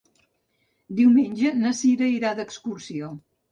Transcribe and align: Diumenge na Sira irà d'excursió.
Diumenge 1.01 1.53
na 1.59 1.75
Sira 1.83 2.11
irà 2.17 2.35
d'excursió. 2.43 3.15